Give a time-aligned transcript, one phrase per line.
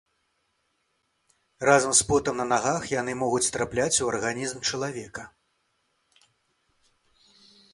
[1.69, 5.27] Разам з потам на нагах яны могуць трапляць у арганізм чалавека.